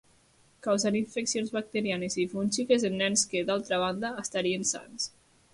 [0.67, 5.11] Causant infeccions bacterianes i fúngiques en nens que, d'altra banda, estarien sans.